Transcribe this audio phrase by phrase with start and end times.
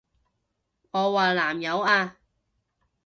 [0.89, 2.17] 我話南柚啊！